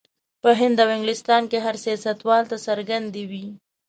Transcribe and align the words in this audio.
په 0.41 0.49
هند 0.59 0.77
او 0.83 0.89
انګلستان 0.95 1.43
کې 1.51 1.57
هر 1.65 1.75
سیاستوال 1.83 2.43
ته 2.51 2.57
څرګندې 2.67 3.23
وې. 3.29 3.45